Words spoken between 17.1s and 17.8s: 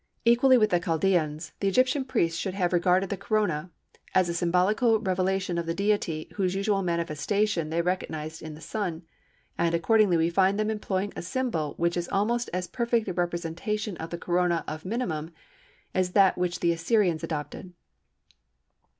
adopted."